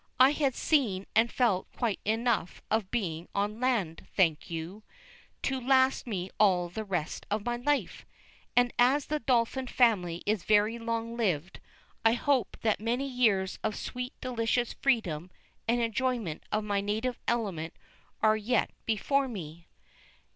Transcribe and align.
I 0.19 0.31
had 0.31 0.55
seen 0.55 1.05
and 1.15 1.31
felt 1.31 1.71
quite 1.73 1.99
enough 2.05 2.59
of 2.71 2.89
being 2.89 3.27
on 3.35 3.59
land, 3.59 4.07
thank 4.15 4.49
you, 4.49 4.81
to 5.43 5.61
last 5.61 6.07
me 6.07 6.31
all 6.39 6.69
the 6.69 6.83
rest 6.83 7.27
of 7.29 7.45
my 7.45 7.57
life. 7.57 8.03
And 8.55 8.73
as 8.79 9.05
the 9.05 9.19
Dolphin 9.19 9.67
family 9.67 10.23
is 10.25 10.41
very 10.43 10.79
long 10.79 11.15
lived, 11.15 11.59
I 12.03 12.13
hope 12.13 12.57
that 12.61 12.79
many 12.79 13.07
years 13.07 13.59
of 13.63 13.75
sweet, 13.75 14.13
delicious 14.21 14.73
freedom, 14.73 15.29
and 15.67 15.79
enjoyment 15.79 16.45
of 16.51 16.63
my 16.63 16.81
native 16.81 17.19
element, 17.27 17.75
are 18.23 18.35
yet 18.35 18.71
before 18.87 19.27
me. 19.27 19.67